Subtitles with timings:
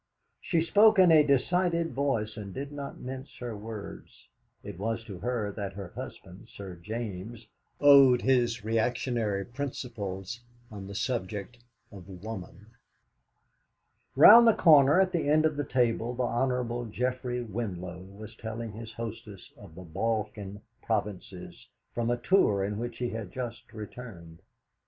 [0.41, 4.29] She spoke in a decided voice, and did not mince her words.
[4.63, 7.45] It was to her that her husband, Sir James,
[7.79, 10.39] owed his reactionary principles
[10.71, 11.59] on the subject
[11.91, 12.65] of woman.
[14.15, 16.89] Round the corner at the end of the table the Hon.
[16.91, 22.97] Geoffrey Winlow was telling his hostess of the Balkan Provinces, from a tour in which
[22.97, 24.41] he had just returned.